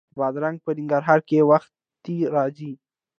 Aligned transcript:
بادرنګ 0.17 0.57
په 0.65 0.71
ننګرهار 0.77 1.19
کې 1.27 1.47
وختي 1.49 2.17
راځي 2.33 2.71